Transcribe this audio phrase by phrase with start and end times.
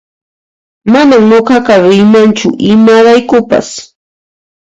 [0.91, 3.67] Manan nuqaqa riymanchu imaraykupas